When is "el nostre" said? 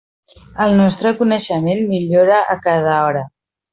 0.63-1.11